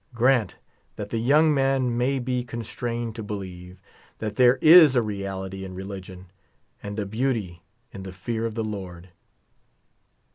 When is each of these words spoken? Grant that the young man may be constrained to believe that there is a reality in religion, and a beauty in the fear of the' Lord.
Grant 0.15 0.55
that 0.95 1.11
the 1.11 1.19
young 1.19 1.53
man 1.53 1.95
may 1.95 2.17
be 2.17 2.43
constrained 2.43 3.15
to 3.15 3.21
believe 3.21 3.79
that 4.17 4.35
there 4.35 4.55
is 4.59 4.95
a 4.95 5.01
reality 5.03 5.63
in 5.63 5.75
religion, 5.75 6.31
and 6.81 6.97
a 6.97 7.05
beauty 7.05 7.61
in 7.91 8.01
the 8.01 8.11
fear 8.11 8.47
of 8.47 8.55
the' 8.55 8.63
Lord. 8.63 9.09